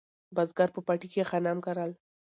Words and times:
بزګر 0.35 0.69
په 0.75 0.81
پټي 0.87 1.07
کې 1.13 1.21
غنم 1.29 1.57
کرل 1.65 1.91